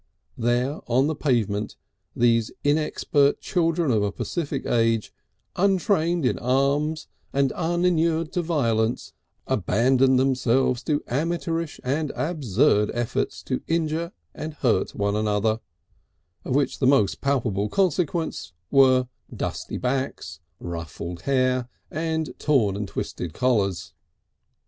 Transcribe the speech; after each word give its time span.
There 0.39 0.79
on 0.87 1.05
the 1.05 1.13
pavement 1.15 1.75
these 2.15 2.49
inexpert 2.63 3.39
children 3.39 3.91
of 3.91 4.01
a 4.01 4.11
pacific 4.11 4.65
age, 4.65 5.13
untrained 5.55 6.25
in 6.25 6.39
arms 6.39 7.07
and 7.31 7.51
uninured 7.55 8.31
to 8.31 8.41
violence, 8.41 9.13
abandoned 9.45 10.17
themselves 10.17 10.81
to 10.85 11.03
amateurish 11.05 11.79
and 11.83 12.09
absurd 12.15 12.89
efforts 12.95 13.43
to 13.43 13.57
hurt 13.57 13.63
and 13.69 14.11
injure 14.55 14.85
one 14.93 15.15
another 15.15 15.59
of 16.45 16.55
which 16.55 16.79
the 16.79 16.87
most 16.87 17.21
palpable 17.21 17.69
consequences 17.69 18.53
were 18.71 19.07
dusty 19.31 19.77
backs, 19.77 20.39
ruffled 20.59 21.21
hair 21.29 21.69
and 21.91 22.33
torn 22.39 22.75
and 22.75 22.87
twisted 22.87 23.35
collars. 23.35 23.93